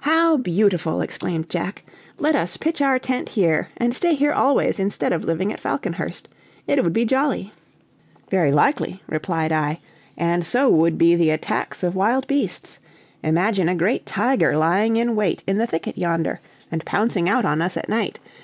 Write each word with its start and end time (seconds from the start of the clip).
"How 0.00 0.36
beautiful!" 0.36 1.00
exclaimed 1.00 1.48
Jack, 1.48 1.84
"let 2.18 2.34
us 2.34 2.56
pitch 2.56 2.82
our 2.82 2.98
tent 2.98 3.28
here 3.28 3.68
and 3.76 3.94
stay 3.94 4.16
here 4.16 4.32
always 4.32 4.80
instead 4.80 5.12
of 5.12 5.22
living 5.22 5.52
at 5.52 5.60
Falconhurst. 5.60 6.26
It 6.66 6.82
would 6.82 6.92
be 6.92 7.04
jolly." 7.04 7.52
"Very 8.30 8.50
likely," 8.50 9.00
replied 9.06 9.52
I, 9.52 9.78
"and 10.18 10.44
so 10.44 10.68
would 10.68 10.98
be 10.98 11.14
the 11.14 11.30
attacks 11.30 11.84
of 11.84 11.94
wild 11.94 12.26
beasts; 12.26 12.80
imagine 13.22 13.68
a 13.68 13.76
great 13.76 14.04
tiger 14.06 14.56
lying 14.56 14.96
in 14.96 15.14
wait 15.14 15.44
in 15.46 15.58
the 15.58 15.68
thicket 15.68 15.96
yonder, 15.96 16.40
and 16.72 16.84
pouncing 16.84 17.28
out 17.28 17.44
on 17.44 17.62
us 17.62 17.76
at 17.76 17.88
night. 17.88 18.18